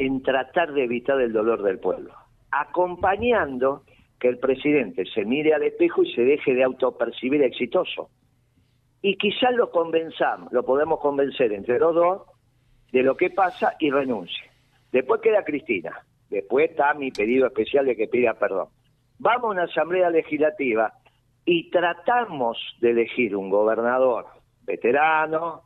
en 0.00 0.22
tratar 0.22 0.72
de 0.72 0.84
evitar 0.84 1.20
el 1.20 1.30
dolor 1.30 1.62
del 1.62 1.78
pueblo, 1.78 2.14
acompañando 2.50 3.82
que 4.18 4.28
el 4.28 4.38
presidente 4.38 5.04
se 5.04 5.26
mire 5.26 5.52
al 5.52 5.62
espejo 5.62 6.02
y 6.02 6.14
se 6.14 6.22
deje 6.22 6.54
de 6.54 6.64
autopercibir 6.64 7.42
exitoso. 7.42 8.08
Y 9.02 9.16
quizás 9.16 9.54
lo 9.54 9.70
convenzamos, 9.70 10.50
lo 10.52 10.64
podemos 10.64 11.00
convencer 11.00 11.52
entre 11.52 11.78
los 11.78 11.94
dos 11.94 12.22
de 12.92 13.02
lo 13.02 13.14
que 13.14 13.28
pasa 13.28 13.74
y 13.78 13.90
renuncie. 13.90 14.50
Después 14.90 15.20
queda 15.20 15.44
Cristina, 15.44 15.92
después 16.30 16.70
está 16.70 16.94
mi 16.94 17.10
pedido 17.10 17.46
especial 17.46 17.84
de 17.84 17.94
que 17.94 18.08
pida 18.08 18.32
perdón. 18.34 18.68
Vamos 19.18 19.44
a 19.44 19.52
una 19.52 19.62
asamblea 19.64 20.08
legislativa 20.08 20.94
y 21.44 21.68
tratamos 21.68 22.56
de 22.80 22.92
elegir 22.92 23.36
un 23.36 23.50
gobernador 23.50 24.24
veterano, 24.62 25.64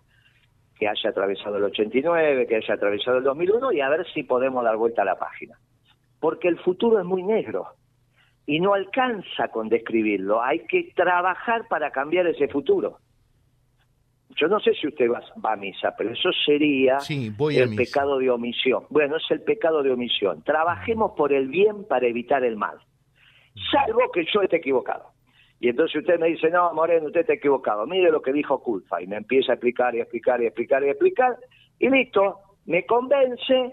que 0.84 0.88
haya 0.88 1.10
atravesado 1.10 1.56
el 1.56 1.64
89, 1.64 2.46
que 2.46 2.56
haya 2.56 2.74
atravesado 2.74 3.16
el 3.16 3.24
2001 3.24 3.72
y 3.72 3.80
a 3.80 3.88
ver 3.88 4.06
si 4.12 4.22
podemos 4.22 4.62
dar 4.62 4.76
vuelta 4.76 5.00
a 5.00 5.06
la 5.06 5.18
página. 5.18 5.58
Porque 6.20 6.46
el 6.46 6.58
futuro 6.58 6.98
es 6.98 7.06
muy 7.06 7.22
negro 7.22 7.68
y 8.44 8.60
no 8.60 8.74
alcanza 8.74 9.48
con 9.48 9.70
describirlo, 9.70 10.42
hay 10.42 10.66
que 10.66 10.92
trabajar 10.94 11.66
para 11.68 11.90
cambiar 11.90 12.26
ese 12.26 12.48
futuro. 12.48 12.98
Yo 14.36 14.46
no 14.48 14.60
sé 14.60 14.74
si 14.74 14.88
usted 14.88 15.06
va, 15.10 15.52
a 15.52 15.56
misa, 15.56 15.94
pero 15.96 16.10
eso 16.10 16.28
sería 16.44 16.98
el 17.08 17.76
pecado 17.76 18.18
de 18.18 18.28
omisión. 18.28 18.84
Bueno, 18.90 19.16
es 19.16 19.30
el 19.30 19.40
pecado 19.40 19.82
de 19.82 19.90
omisión. 19.90 20.42
Trabajemos 20.42 21.12
por 21.16 21.32
el 21.32 21.48
bien 21.48 21.84
para 21.84 22.06
evitar 22.06 22.44
el 22.44 22.56
mal, 22.56 22.76
salvo 23.72 24.10
que 24.12 24.26
yo 24.30 24.42
esté 24.42 24.56
equivocado. 24.56 25.13
Y 25.64 25.70
entonces 25.70 26.02
usted 26.02 26.20
me 26.20 26.26
dice, 26.26 26.50
no, 26.50 26.74
Moreno, 26.74 27.06
usted 27.06 27.20
está 27.20 27.32
equivocado. 27.32 27.86
Mire 27.86 28.10
lo 28.10 28.20
que 28.20 28.34
dijo 28.34 28.62
Culfa. 28.62 29.00
Y 29.00 29.06
me 29.06 29.16
empieza 29.16 29.52
a 29.52 29.54
explicar 29.54 29.94
y 29.94 30.00
explicar 30.00 30.42
y 30.42 30.44
explicar 30.44 30.84
y 30.84 30.90
explicar. 30.90 31.38
Y 31.78 31.88
listo, 31.88 32.36
me 32.66 32.84
convence 32.84 33.72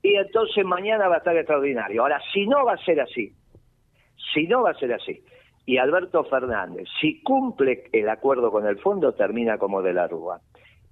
y 0.00 0.14
entonces 0.14 0.64
mañana 0.64 1.08
va 1.08 1.16
a 1.16 1.18
estar 1.18 1.36
extraordinario. 1.36 2.00
Ahora, 2.00 2.22
si 2.32 2.46
no 2.46 2.64
va 2.64 2.72
a 2.72 2.78
ser 2.78 3.02
así, 3.02 3.34
si 4.32 4.46
no 4.46 4.62
va 4.62 4.70
a 4.70 4.78
ser 4.78 4.94
así, 4.94 5.22
y 5.66 5.76
Alberto 5.76 6.24
Fernández, 6.24 6.88
si 7.02 7.20
cumple 7.22 7.84
el 7.92 8.08
acuerdo 8.08 8.50
con 8.50 8.66
el 8.66 8.78
fondo, 8.78 9.12
termina 9.12 9.58
como 9.58 9.82
de 9.82 9.92
la 9.92 10.08
Rúa. 10.08 10.40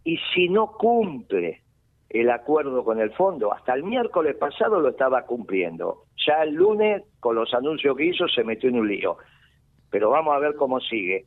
Y 0.05 0.19
si 0.35 0.51
no 0.51 0.73
cumple 0.73 1.63
el 2.11 2.29
acuerdo 2.29 2.85
con 2.85 3.01
el 3.01 3.13
fondo, 3.13 3.51
hasta 3.51 3.73
el 3.73 3.83
miércoles 3.83 4.37
pasado 4.37 4.79
lo 4.79 4.91
estaba 4.91 5.23
cumpliendo. 5.23 6.03
Ya 6.27 6.43
el 6.43 6.53
lunes, 6.53 7.03
con 7.19 7.35
los 7.35 7.55
anuncios 7.55 7.97
que 7.97 8.05
hizo, 8.05 8.29
se 8.29 8.45
metió 8.45 8.69
en 8.69 8.81
un 8.81 8.89
lío. 8.89 9.17
Pero 9.95 10.11
vamos 10.11 10.35
a 10.35 10.41
ver 10.41 10.57
cómo 10.57 10.81
sigue. 10.81 11.25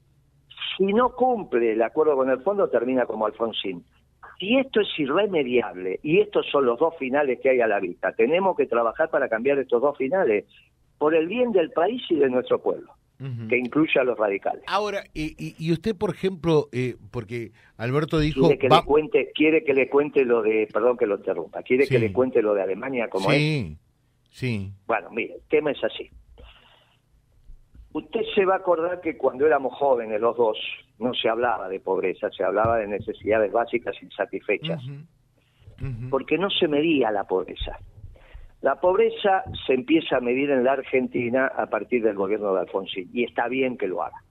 Si 0.75 0.83
no 0.87 1.13
cumple 1.15 1.71
el 1.71 1.81
acuerdo 1.81 2.17
con 2.17 2.29
el 2.29 2.41
fondo, 2.41 2.67
termina 2.67 3.05
como 3.05 3.25
Alfonsín. 3.25 3.85
Y 4.39 4.59
esto 4.59 4.81
es 4.81 4.89
irremediable, 4.97 6.01
y 6.03 6.19
estos 6.19 6.45
son 6.51 6.65
los 6.65 6.77
dos 6.77 6.93
finales 6.99 7.39
que 7.41 7.49
hay 7.49 7.61
a 7.61 7.67
la 7.67 7.79
vista. 7.79 8.11
Tenemos 8.11 8.57
que 8.57 8.65
trabajar 8.65 9.09
para 9.09 9.29
cambiar 9.29 9.57
estos 9.57 9.81
dos 9.81 9.97
finales, 9.97 10.43
por 10.97 11.15
el 11.15 11.27
bien 11.27 11.53
del 11.53 11.71
país 11.71 12.01
y 12.09 12.15
de 12.15 12.29
nuestro 12.29 12.61
pueblo 12.61 12.91
que 13.49 13.57
incluya 13.57 14.01
a 14.01 14.03
los 14.03 14.17
radicales. 14.17 14.63
Ahora, 14.67 15.03
y, 15.13 15.55
y 15.57 15.71
usted, 15.71 15.95
por 15.95 16.11
ejemplo, 16.11 16.67
eh, 16.73 16.97
porque 17.09 17.51
Alberto 17.77 18.19
dijo... 18.19 18.41
Quiere 18.41 18.59
que, 18.59 18.69
le 18.69 18.83
cuente, 18.83 19.31
quiere 19.33 19.63
que 19.63 19.73
le 19.73 19.89
cuente 19.89 20.25
lo 20.25 20.41
de, 20.43 20.67
perdón 20.71 20.97
que 20.97 21.07
lo 21.07 21.15
interrumpa, 21.15 21.63
quiere 21.63 21.87
que 21.87 21.97
le 21.97 22.11
cuente 22.11 22.43
lo 22.43 22.53
de 22.53 22.63
Alemania 22.63 23.09
como 23.09 23.31
sí, 23.31 23.77
Sí, 24.29 24.71
Bueno, 24.85 25.09
mire, 25.09 25.35
el 25.35 25.41
tema 25.49 25.71
es 25.71 25.83
así. 25.83 26.11
Usted 27.97 28.21
se 28.35 28.45
va 28.45 28.53
a 28.53 28.57
acordar 28.57 29.01
que 29.01 29.17
cuando 29.17 29.47
éramos 29.47 29.73
jóvenes 29.73 30.21
los 30.21 30.37
dos, 30.37 30.55
no 30.99 31.15
se 31.15 31.29
hablaba 31.29 31.67
de 31.67 31.79
pobreza, 31.79 32.29
se 32.29 32.43
hablaba 32.43 32.77
de 32.77 32.87
necesidades 32.87 33.51
básicas 33.51 33.95
insatisfechas, 34.03 34.79
porque 36.11 36.37
no 36.37 36.51
se 36.51 36.67
medía 36.67 37.09
la 37.09 37.23
pobreza. 37.23 37.75
La 38.61 38.79
pobreza 38.79 39.43
se 39.65 39.73
empieza 39.73 40.17
a 40.17 40.19
medir 40.19 40.51
en 40.51 40.63
la 40.63 40.73
Argentina 40.73 41.47
a 41.47 41.65
partir 41.65 42.03
del 42.03 42.13
gobierno 42.13 42.53
de 42.53 42.59
Alfonsín, 42.59 43.09
y 43.11 43.23
está 43.23 43.47
bien 43.47 43.79
que 43.79 43.87
lo 43.87 44.03
haga. 44.03 44.21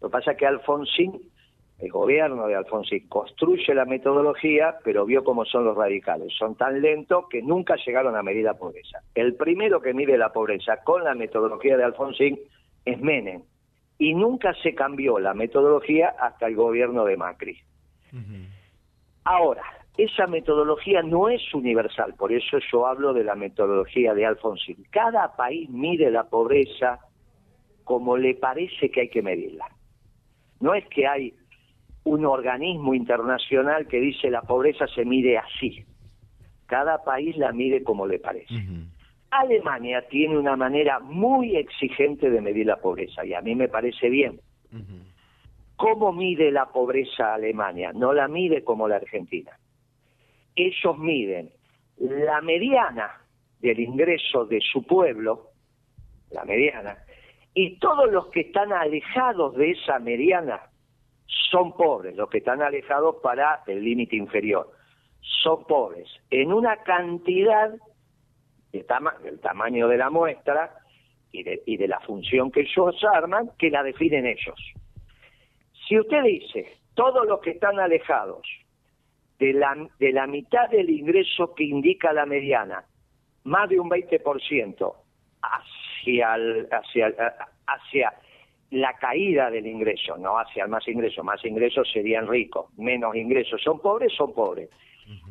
Lo 0.00 0.08
que 0.08 0.12
pasa 0.12 0.32
es 0.32 0.38
que 0.38 0.46
Alfonsín, 0.46 1.12
el 1.78 1.90
gobierno 1.92 2.48
de 2.48 2.56
Alfonsín, 2.56 3.06
construye 3.08 3.72
la 3.72 3.84
metodología, 3.84 4.78
pero 4.82 5.06
vio 5.06 5.22
cómo 5.22 5.44
son 5.44 5.64
los 5.64 5.76
radicales. 5.76 6.32
Son 6.36 6.56
tan 6.56 6.82
lentos 6.82 7.26
que 7.30 7.40
nunca 7.40 7.76
llegaron 7.86 8.16
a 8.16 8.22
medir 8.24 8.46
la 8.46 8.54
pobreza. 8.54 8.98
El 9.14 9.36
primero 9.36 9.80
que 9.80 9.94
mide 9.94 10.18
la 10.18 10.32
pobreza 10.32 10.78
con 10.82 11.04
la 11.04 11.14
metodología 11.14 11.76
de 11.76 11.84
Alfonsín 11.84 12.36
es 12.90 13.00
Menem, 13.00 13.42
y 13.98 14.14
nunca 14.14 14.54
se 14.62 14.74
cambió 14.74 15.18
la 15.18 15.34
metodología 15.34 16.14
hasta 16.18 16.46
el 16.46 16.56
gobierno 16.56 17.04
de 17.04 17.16
Macri. 17.16 17.58
Ahora, 19.24 19.62
esa 19.96 20.26
metodología 20.26 21.02
no 21.02 21.28
es 21.28 21.42
universal, 21.52 22.14
por 22.14 22.32
eso 22.32 22.58
yo 22.72 22.86
hablo 22.86 23.12
de 23.12 23.24
la 23.24 23.34
metodología 23.34 24.14
de 24.14 24.24
Alfonsín. 24.24 24.86
Cada 24.90 25.36
país 25.36 25.68
mide 25.68 26.10
la 26.10 26.24
pobreza 26.24 26.98
como 27.84 28.16
le 28.16 28.34
parece 28.34 28.90
que 28.90 29.02
hay 29.02 29.08
que 29.08 29.22
medirla. 29.22 29.66
No 30.60 30.74
es 30.74 30.86
que 30.88 31.06
hay 31.06 31.34
un 32.04 32.24
organismo 32.24 32.94
internacional 32.94 33.86
que 33.86 34.00
dice 34.00 34.30
la 34.30 34.42
pobreza 34.42 34.86
se 34.86 35.04
mide 35.04 35.38
así. 35.38 35.84
Cada 36.66 37.02
país 37.04 37.36
la 37.36 37.52
mide 37.52 37.82
como 37.82 38.06
le 38.06 38.18
parece. 38.18 38.54
Alemania 39.30 40.06
tiene 40.08 40.38
una 40.38 40.56
manera 40.56 40.98
muy 40.98 41.56
exigente 41.56 42.30
de 42.30 42.40
medir 42.40 42.66
la 42.66 42.76
pobreza 42.76 43.24
y 43.24 43.34
a 43.34 43.40
mí 43.40 43.54
me 43.54 43.68
parece 43.68 44.08
bien. 44.08 44.40
¿Cómo 45.76 46.12
mide 46.12 46.50
la 46.50 46.66
pobreza 46.66 47.34
Alemania? 47.34 47.92
No 47.92 48.12
la 48.12 48.28
mide 48.28 48.64
como 48.64 48.86
la 48.86 48.96
Argentina 48.96 49.52
ellos 50.56 50.98
miden 50.98 51.50
la 51.98 52.40
mediana 52.40 53.20
del 53.60 53.80
ingreso 53.80 54.46
de 54.46 54.60
su 54.60 54.86
pueblo, 54.86 55.48
la 56.30 56.44
mediana, 56.44 56.96
y 57.54 57.78
todos 57.78 58.10
los 58.10 58.28
que 58.28 58.40
están 58.40 58.72
alejados 58.72 59.54
de 59.56 59.72
esa 59.72 59.98
mediana 59.98 60.60
son 61.50 61.76
pobres, 61.76 62.16
los 62.16 62.30
que 62.30 62.38
están 62.38 62.62
alejados 62.62 63.16
para 63.22 63.62
el 63.66 63.84
límite 63.84 64.16
inferior, 64.16 64.70
son 65.20 65.64
pobres 65.64 66.08
en 66.30 66.52
una 66.52 66.76
cantidad 66.82 67.72
de 68.72 68.86
del 69.22 69.40
tamaño 69.40 69.88
de 69.88 69.96
la 69.96 70.10
muestra 70.10 70.74
y 71.32 71.42
de, 71.42 71.62
y 71.66 71.76
de 71.76 71.88
la 71.88 72.00
función 72.00 72.50
que 72.50 72.60
ellos 72.60 72.96
arman 73.14 73.50
que 73.58 73.70
la 73.70 73.82
definen 73.82 74.26
ellos. 74.26 74.58
Si 75.88 75.98
usted 75.98 76.22
dice, 76.22 76.78
todos 76.94 77.26
los 77.26 77.40
que 77.40 77.50
están 77.50 77.78
alejados 77.80 78.46
de 79.38 79.52
la, 79.52 79.74
de 79.98 80.12
la 80.12 80.26
mitad 80.26 80.68
del 80.68 80.90
ingreso 80.90 81.54
que 81.54 81.64
indica 81.64 82.12
la 82.12 82.26
mediana, 82.26 82.84
más 83.44 83.68
de 83.68 83.80
un 83.80 83.88
20% 83.88 84.94
hacia, 85.42 86.34
hacia, 86.70 87.14
hacia 87.66 88.12
la 88.70 88.92
caída 88.94 89.50
del 89.50 89.66
ingreso, 89.66 90.16
no 90.18 90.38
hacia 90.38 90.64
el 90.64 90.70
más 90.70 90.86
ingreso, 90.86 91.24
más 91.24 91.44
ingresos 91.44 91.90
serían 91.90 92.28
ricos, 92.28 92.66
menos 92.78 93.16
ingresos 93.16 93.60
son 93.62 93.80
pobres, 93.80 94.12
son 94.12 94.32
pobres. 94.32 94.68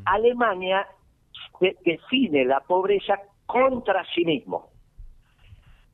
Alemania 0.06 0.86
define 1.60 2.46
la 2.46 2.60
pobreza 2.62 3.20
contra 3.46 4.06
sí 4.14 4.26
mismo, 4.26 4.70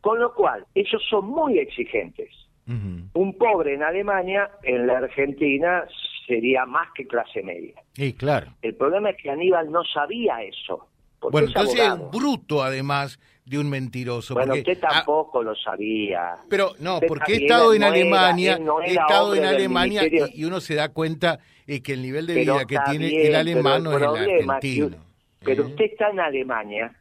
con 0.01 0.19
lo 0.19 0.34
cual 0.34 0.65
ellos 0.75 1.01
son 1.10 1.27
muy 1.27 1.60
exigentes. 1.60 2.29
Un 2.67 3.38
pobre 3.38 3.75
en 3.75 3.84
Alemania, 3.84 4.50
en 4.63 4.88
la 4.88 4.98
Argentina 4.98 5.86
sería 6.25 6.65
más 6.65 6.88
que 6.95 7.05
clase 7.05 7.43
media. 7.43 7.75
Sí, 7.93 8.13
claro. 8.13 8.53
El 8.63 8.74
problema 8.74 9.12
es 9.12 9.17
que 9.22 9.29
Aníbal 9.29 9.72
no 9.72 9.84
sabía 9.84 10.41
eso. 10.41 10.88
Bueno, 11.22 11.48
entonces 11.48 11.79
es 11.79 12.12
bruto 12.12 12.63
además 12.63 13.19
de 13.45 13.60
un 13.60 13.69
mentiroso. 13.69 14.34
Bueno, 14.34 14.55
usted 14.55 14.79
tampoco 14.79 15.43
lo 15.43 15.55
sabía. 15.55 16.36
Pero 16.50 16.72
no, 16.79 17.00
porque 17.07 17.34
he 17.34 17.36
estado 17.43 17.74
en 17.74 17.84
Alemania, 17.84 18.60
he 18.86 18.93
estado 18.93 19.36
en 19.36 19.45
Alemania 19.45 20.03
y, 20.34 20.43
uno 20.43 20.60
se 20.60 20.75
da 20.75 20.89
cuenta 20.89 21.39
eh, 21.67 21.81
que 21.81 21.93
el 21.93 22.01
nivel 22.01 22.25
de 22.25 22.36
vida 22.36 22.65
que 22.65 22.77
tiene 22.89 23.27
el 23.27 23.36
alemán 23.36 23.84
no 23.84 23.91
es 23.91 23.98
el 23.98 24.03
argentino. 24.03 24.98
Pero 25.46 25.66
usted 25.68 25.86
está 25.86 26.10
en 26.10 26.20
Alemania 26.20 26.96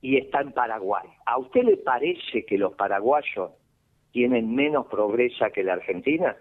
y 0.00 0.16
está 0.18 0.40
en 0.40 0.52
Paraguay. 0.52 1.08
¿A 1.24 1.38
usted 1.38 1.62
le 1.62 1.76
parece 1.78 2.44
que 2.44 2.58
los 2.58 2.74
paraguayos 2.74 3.52
tienen 4.12 4.54
menos 4.54 4.86
pobreza 4.86 5.50
que 5.50 5.64
la 5.64 5.74
Argentina? 5.74 6.36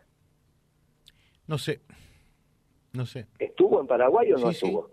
No 1.48 1.58
sé. 1.58 1.82
No 2.94 3.06
sé. 3.06 3.28
¿Estuvo 3.40 3.82
en 3.82 3.88
Paraguay 3.88 4.32
o 4.34 4.38
no 4.38 4.50
estuvo? 4.50 4.92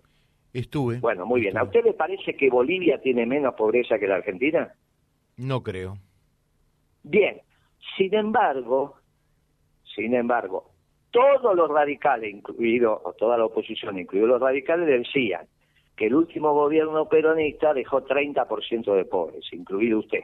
Estuve. 0.52 0.99
Bueno, 1.00 1.25
muy 1.26 1.40
bien. 1.40 1.57
¿A 1.57 1.64
usted 1.64 1.85
le 1.85 1.95
parece 1.95 2.37
que 2.37 2.50
Bolivia 2.50 3.00
tiene 3.00 3.26
menos 3.26 3.54
pobreza 3.54 3.99
que 3.99 4.07
la 4.07 4.16
Argentina? 4.16 4.73
No 5.37 5.62
creo. 5.62 5.99
Bien. 7.02 7.40
Sin 7.97 8.14
embargo, 8.14 8.97
sin 9.95 10.14
embargo, 10.14 10.71
todos 11.11 11.54
los 11.54 11.69
radicales, 11.71 12.33
incluido, 12.33 13.00
o 13.04 13.12
toda 13.14 13.37
la 13.37 13.45
oposición, 13.45 13.99
incluidos 13.99 14.31
los 14.31 14.40
radicales, 14.40 14.87
decían 14.87 15.47
que 16.02 16.09
el 16.09 16.16
último 16.16 16.52
gobierno 16.52 17.09
peronista 17.09 17.73
dejó 17.73 18.04
30% 18.04 18.92
de 18.92 19.04
pobres, 19.04 19.44
incluido 19.52 20.00
usted. 20.00 20.23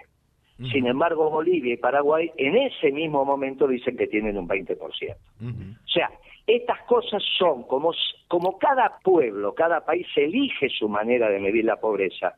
Sin 0.72 0.88
embargo, 0.88 1.30
Bolivia 1.30 1.74
y 1.74 1.76
Paraguay 1.76 2.32
en 2.36 2.56
ese 2.56 2.90
mismo 2.90 3.24
momento 3.24 3.68
dicen 3.68 3.96
que 3.96 4.08
tienen 4.08 4.36
un 4.36 4.48
20%. 4.48 4.76
O 4.76 5.88
sea, 5.88 6.10
estas 6.48 6.80
cosas 6.82 7.22
son 7.38 7.62
como, 7.62 7.92
como 8.26 8.58
cada 8.58 8.98
pueblo, 9.04 9.54
cada 9.54 9.84
país 9.84 10.08
elige 10.16 10.68
su 10.68 10.88
manera 10.88 11.30
de 11.30 11.38
medir 11.38 11.64
la 11.64 11.76
pobreza. 11.76 12.34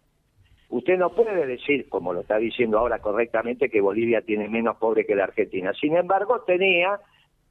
Usted 0.68 0.98
no 0.98 1.08
puede 1.08 1.46
decir, 1.46 1.88
como 1.88 2.12
lo 2.12 2.20
está 2.20 2.36
diciendo 2.36 2.78
ahora 2.78 2.98
correctamente, 2.98 3.70
que 3.70 3.80
Bolivia 3.80 4.20
tiene 4.20 4.50
menos 4.50 4.76
pobre 4.76 5.06
que 5.06 5.14
la 5.14 5.24
Argentina. 5.24 5.72
Sin 5.80 5.96
embargo, 5.96 6.42
tenía 6.42 7.00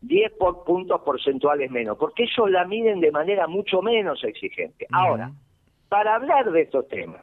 10 0.02 0.34
puntos 0.68 1.02
porcentuales 1.02 1.72
menos, 1.72 1.98
porque 1.98 2.26
ellos 2.26 2.52
la 2.52 2.66
miden 2.66 3.00
de 3.00 3.12
manera 3.12 3.48
mucho 3.48 3.82
menos 3.82 4.24
exigente. 4.24 4.86
Ahora, 4.92 5.32
para 5.90 6.16
hablar 6.16 6.52
de 6.52 6.62
estos 6.62 6.88
temas, 6.88 7.22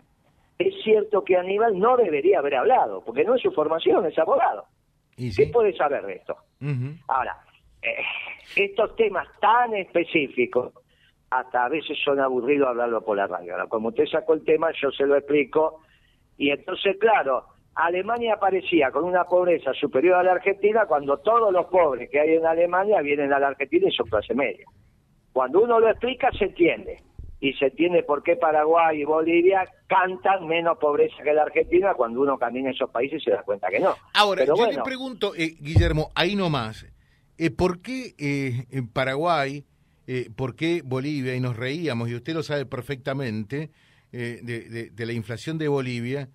es 0.59 0.75
cierto 0.83 1.23
que 1.23 1.37
Aníbal 1.37 1.79
no 1.79 1.97
debería 1.97 2.41
haber 2.41 2.57
hablado, 2.57 3.03
porque 3.05 3.25
no 3.25 3.37
es 3.37 3.43
su 3.43 3.53
formación, 3.53 4.05
es 4.07 4.19
abogado. 4.19 4.65
¿Qué 5.17 5.47
puede 5.53 5.75
saber 5.77 6.05
de 6.05 6.15
esto? 6.15 6.37
Ahora, 7.09 7.39
eh, 7.81 7.97
estos 8.57 8.95
temas 8.97 9.29
tan 9.41 9.75
específicos, 9.75 10.73
hasta 11.31 11.65
a 11.65 11.69
veces 11.69 11.99
son 12.05 12.21
aburridos 12.21 12.69
hablarlo 12.69 13.03
por 13.03 13.17
la 13.17 13.27
radio. 13.27 13.53
Ahora, 13.53 13.67
como 13.67 13.89
usted 13.89 14.07
sacó 14.07 14.35
el 14.35 14.45
tema, 14.45 14.71
yo 14.81 14.91
se 14.91 15.07
lo 15.07 15.17
explico. 15.17 15.81
Y 16.37 16.51
entonces, 16.51 16.97
claro, 16.99 17.47
Alemania 17.75 18.35
aparecía 18.35 18.91
con 18.91 19.05
una 19.05 19.25
pobreza 19.25 19.73
superior 19.75 20.17
a 20.17 20.23
la 20.23 20.33
Argentina 20.33 20.87
cuando 20.87 21.19
todos 21.19 21.53
los 21.53 21.67
pobres 21.67 22.11
que 22.11 22.21
hay 22.21 22.35
en 22.35 22.47
Alemania 22.47 23.01
vienen 23.01 23.33
a 23.33 23.39
la 23.39 23.49
Argentina 23.49 23.89
y 23.89 23.93
son 23.93 24.09
clase 24.09 24.35
media. 24.35 24.67
Cuando 25.33 25.63
uno 25.63 25.81
lo 25.81 25.91
explica, 25.91 26.31
se 26.33 26.45
entiende 26.45 27.03
y 27.41 27.53
se 27.55 27.67
entiende 27.67 28.03
por 28.03 28.23
qué 28.23 28.37
Paraguay 28.37 29.01
y 29.01 29.05
Bolivia 29.05 29.65
cantan 29.87 30.47
menos 30.47 30.79
pobreza 30.79 31.23
que 31.23 31.35
la 31.35 31.43
Argentina 31.43 31.95
cuando 31.95 32.21
uno 32.21 32.39
camina 32.39 32.71
en 32.71 32.75
esos 32.75 32.91
países 32.91 33.23
se 33.23 33.31
da 33.31 33.43
cuenta 33.43 33.69
que 33.69 33.79
no. 33.79 33.95
Ahora, 34.15 34.45
yo 34.45 34.55
le 34.55 34.83
pregunto, 34.83 35.35
eh, 35.35 35.57
Guillermo, 35.61 36.11
ahí 36.15 36.35
nomás, 36.35 36.87
eh, 37.39 37.51
¿por 37.51 37.81
qué 37.83 38.15
eh, 38.19 38.67
en 38.71 38.89
Paraguay, 38.89 39.65
eh, 40.07 40.31
por 40.35 40.57
qué 40.57 40.83
Bolivia, 40.85 41.35
y 41.35 41.41
nos 41.41 41.57
reíamos, 41.57 42.09
y 42.09 42.15
usted 42.15 42.35
lo 42.35 42.43
sabe 42.43 42.67
perfectamente, 42.67 43.71
de, 44.13 44.91
de, 44.95 45.07
la 45.07 45.13
inflación 45.13 45.59
de 45.59 45.69
Bolivia, 45.69 46.31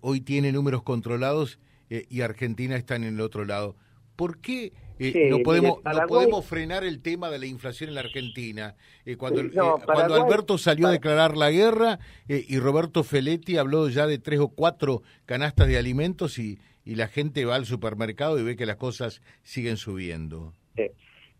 hoy 0.00 0.22
tiene 0.22 0.50
números 0.50 0.82
controlados 0.82 1.58
y 1.90 2.22
Argentina 2.22 2.74
está 2.74 2.96
en 2.96 3.04
el 3.04 3.20
otro 3.20 3.44
lado? 3.44 3.76
¿Por 4.18 4.40
qué 4.40 4.72
eh, 4.98 5.28
no, 5.30 5.38
podemos, 5.44 5.78
no 5.84 6.06
podemos 6.08 6.44
frenar 6.44 6.82
el 6.82 7.00
tema 7.00 7.30
de 7.30 7.38
la 7.38 7.46
inflación 7.46 7.90
en 7.90 7.94
la 7.94 8.00
Argentina. 8.00 8.74
Eh, 9.06 9.16
cuando, 9.16 9.42
eh, 9.42 9.50
cuando 9.86 10.14
Alberto 10.16 10.58
salió 10.58 10.88
a 10.88 10.90
declarar 10.90 11.36
la 11.36 11.52
guerra 11.52 12.00
y 12.26 12.58
Roberto 12.58 13.04
Feletti 13.04 13.58
habló 13.58 13.88
ya 13.88 14.08
de 14.08 14.18
tres 14.18 14.40
o 14.40 14.48
cuatro 14.48 15.02
canastas 15.24 15.68
de 15.68 15.78
alimentos 15.78 16.40
y, 16.40 16.58
y 16.84 16.96
la 16.96 17.06
gente 17.06 17.44
va 17.44 17.54
al 17.54 17.64
supermercado 17.64 18.40
y 18.40 18.42
ve 18.42 18.56
que 18.56 18.66
las 18.66 18.74
cosas 18.74 19.22
siguen 19.44 19.76
subiendo. 19.76 20.52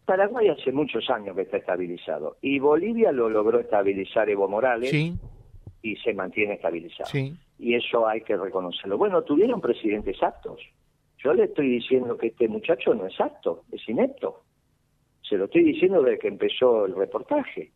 Paraguay 0.04 0.48
hace 0.48 0.70
muchos 0.70 1.10
años 1.10 1.34
que 1.34 1.42
está 1.42 1.56
estabilizado 1.56 2.36
y 2.40 2.60
Bolivia 2.60 3.10
lo 3.10 3.28
logró 3.28 3.58
estabilizar 3.58 4.30
Evo 4.30 4.48
Morales 4.48 4.94
y 5.82 5.96
se 5.96 6.14
mantiene 6.14 6.54
estabilizado. 6.54 7.10
Y 7.58 7.74
eso 7.74 8.06
hay 8.06 8.20
que 8.20 8.36
reconocerlo. 8.36 8.96
Bueno, 8.96 9.22
tuvieron 9.22 9.60
presidentes 9.60 10.22
actos 10.22 10.60
yo 11.18 11.32
le 11.34 11.44
estoy 11.44 11.68
diciendo 11.68 12.16
que 12.16 12.28
este 12.28 12.48
muchacho 12.48 12.94
no 12.94 13.06
es 13.06 13.20
apto, 13.20 13.64
es 13.72 13.88
inepto. 13.88 14.42
Se 15.22 15.36
lo 15.36 15.46
estoy 15.46 15.64
diciendo 15.64 16.02
desde 16.02 16.18
que 16.18 16.28
empezó 16.28 16.86
el 16.86 16.94
reportaje. 16.94 17.72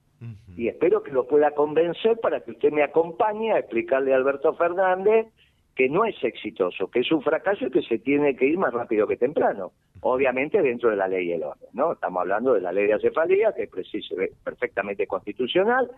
Y 0.57 0.69
espero 0.69 1.03
que 1.03 1.11
lo 1.11 1.27
pueda 1.27 1.51
convencer 1.51 2.17
para 2.21 2.41
que 2.41 2.53
usted 2.53 2.71
me 2.71 2.85
acompañe 2.85 3.53
a 3.53 3.59
explicarle 3.59 4.13
a 4.13 4.17
Alberto 4.17 4.55
Fernández 4.55 5.27
que 5.75 5.89
no 5.89 6.05
es 6.05 6.15
exitoso, 6.23 6.89
que 6.89 7.01
es 7.01 7.11
un 7.11 7.23
fracaso 7.23 7.67
y 7.67 7.71
que 7.71 7.83
se 7.83 7.99
tiene 7.99 8.37
que 8.37 8.47
ir 8.47 8.57
más 8.57 8.73
rápido 8.73 9.09
que 9.09 9.17
temprano. 9.17 9.73
Obviamente 10.01 10.63
dentro 10.63 10.91
de 10.91 10.97
la 10.97 11.09
ley 11.09 11.29
y 11.29 11.33
el 11.33 11.43
orden, 11.43 11.69
¿no? 11.73 11.95
Estamos 11.95 12.21
hablando 12.21 12.55
de 12.55 12.61
la 12.61 12.71
ley 12.71 12.87
de 12.87 12.95
acefalía, 12.95 13.53
que 13.53 13.65
es 13.65 14.15
perfectamente 14.45 15.09
constitucional, 15.09 15.91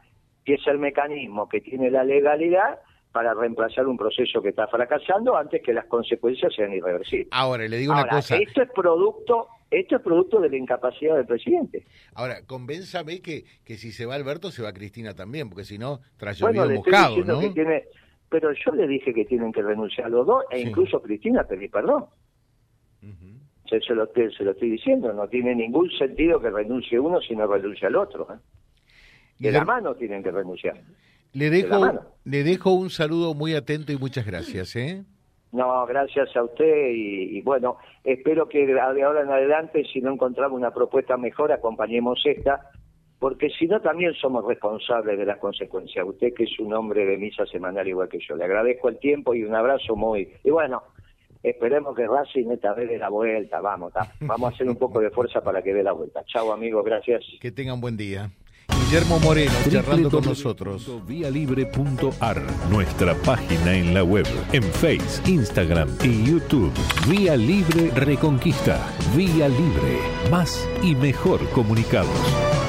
que 0.45 0.55
es 0.55 0.67
el 0.69 0.79
mecanismo 0.79 1.49
que 1.49 1.61
tiene 1.61 1.91
la 1.91 2.05
legalidad 2.05 2.79
para 3.15 3.33
reemplazar 3.33 3.87
un 3.87 3.97
proceso 3.97 4.43
que 4.43 4.49
está 4.49 4.67
fracasando 4.67 5.37
antes 5.37 5.63
que 5.63 5.73
las 5.73 5.85
consecuencias 5.85 6.53
sean 6.53 6.73
irreversibles. 6.73 7.29
Ahora, 7.31 7.69
le 7.69 7.77
digo 7.77 7.93
una 7.93 8.09
cosa. 8.09 8.37
Esto 8.37 8.63
es 8.63 8.71
producto 8.73 9.47
esto 9.71 9.97
es 9.97 10.03
producto 10.03 10.41
de 10.41 10.51
la 10.51 10.57
incapacidad 10.57 11.17
del 11.17 11.27
presidente. 11.27 11.85
Ahora, 12.15 12.45
convénzame 12.45 13.21
que, 13.21 13.45
que 13.65 13.77
si 13.77 13.93
se 13.93 14.05
va 14.05 14.17
Alberto, 14.17 14.51
se 14.51 14.63
va 14.63 14.73
Cristina 14.73 15.15
también, 15.15 15.49
porque 15.49 15.65
si 15.65 15.79
no, 15.79 16.01
tras 16.17 16.41
bueno, 16.41 16.69
mojado, 16.69 17.25
¿no? 17.25 17.41
Que 17.41 17.51
tiene, 17.51 17.85
pero 18.29 18.53
yo 18.53 18.73
le 18.73 18.89
dije 18.89 19.15
que 19.15 19.25
tienen 19.25 19.53
que 19.53 19.63
renunciar 19.63 20.11
los 20.11 20.27
dos, 20.27 20.45
e 20.51 20.61
incluso 20.61 21.01
Cristina 21.01 21.45
pedí 21.45 21.69
perdón. 21.69 22.07
se, 23.69 23.95
lo, 23.95 24.07
se, 24.07 24.45
lo, 24.45 24.51
estoy 24.51 24.71
diciendo, 24.71 25.13
no 25.13 25.29
tiene 25.29 25.55
ningún 25.55 25.89
sentido 25.91 26.41
que 26.41 26.51
renuncie 26.51 26.99
uno 26.99 27.21
si 27.21 27.35
no 27.35 27.47
renuncia 27.47 27.89
al 27.89 27.97
otro. 27.97 28.29
¿eh? 28.33 28.39
De 29.39 29.53
la 29.53 29.65
mano 29.65 29.95
tienen 29.95 30.23
que 30.23 30.31
renunciar. 30.31 30.81
Le 31.35 31.51
dejo, 31.51 32.01
le 32.25 32.45
dejo 32.45 32.73
un 32.73 32.91
saludo 32.91 33.35
muy 33.35 33.55
atento 33.55 33.93
y 33.93 33.97
muchas 33.99 34.25
gracias. 34.25 34.77
¿eh? 34.77 35.05
No, 35.53 35.85
gracias 35.87 36.35
a 36.37 36.43
usted 36.43 36.91
y, 36.93 37.43
bueno, 37.43 37.77
espero 38.05 38.49
que 38.49 38.67
de 38.67 38.81
ahora 38.81 39.23
en 39.23 39.31
adelante, 39.31 39.85
si 39.93 40.01
no 40.01 40.13
encontramos 40.13 40.57
una 40.57 40.73
propuesta 40.73 41.17
mejor, 41.17 41.53
acompañemos 41.53 42.23
esta, 42.25 42.71
porque 43.19 43.51
si 43.51 43.67
no 43.67 43.81
también 43.81 44.15
somos 44.15 44.45
responsables 44.47 45.19
de 45.19 45.27
las 45.27 45.39
consecuencias. 45.39 46.07
Usted 46.07 46.35
que 46.35 46.45
es 46.45 46.59
un 46.61 46.73
hombre 46.73 47.05
de 47.05 47.19
misa 47.19 47.47
semanal 47.47 47.87
igual 47.87 48.09
que 48.09 48.19
yo, 48.19 48.37
le 48.37 48.45
agradezco 48.45 48.89
el 48.89 48.99
tiempo 48.99 49.35
y 49.35 49.43
un 49.43 49.55
abrazo 49.55 49.97
muy... 49.97 50.29
Y 50.45 50.51
bueno, 50.51 50.83
esperemos 51.43 51.97
que 51.97 52.07
Racing 52.07 52.51
esta 52.53 52.75
vez 52.75 52.89
dé 52.89 52.99
la 52.99 53.09
vuelta, 53.09 53.61
vamos, 53.61 53.93
vamos 54.21 54.53
a 54.53 54.55
hacer 54.55 54.69
un 54.69 54.77
poco 54.77 55.01
de 55.01 55.11
fuerza 55.11 55.41
para 55.41 55.63
que 55.63 55.75
dé 55.75 55.83
la 55.83 55.93
vuelta. 55.93 56.25
Chao 56.27 56.53
amigos, 56.53 56.85
gracias. 56.85 57.25
Que 57.41 57.51
tengan 57.51 57.81
buen 57.81 57.97
día. 57.97 58.31
Guillermo 58.81 59.19
Moreno 59.21 59.53
charlando 59.71 60.11
con 60.11 60.25
nosotros. 60.25 60.91
Vialibre.ar, 61.07 62.43
nuestra 62.71 63.15
página 63.15 63.75
en 63.75 63.95
la 63.95 64.05
web, 64.05 64.27
en 64.53 64.63
Face, 64.63 65.21
Instagram 65.27 65.89
y 66.03 66.25
YouTube. 66.31 66.73
Vía 67.09 67.37
Libre 67.37 67.91
Reconquista. 67.91 68.81
Vía 69.17 69.49
Libre. 69.49 69.99
Más 70.31 70.69
y 70.83 70.95
mejor 70.95 71.49
comunicados. 71.51 72.64